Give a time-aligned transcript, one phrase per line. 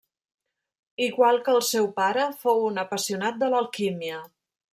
[1.07, 4.25] Igual que el seu pare fou un apassionat de l'alquímia.